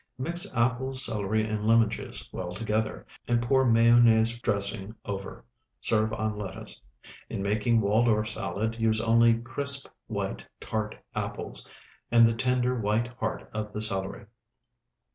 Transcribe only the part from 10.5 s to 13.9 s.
tart apples, and the tender, white heart of the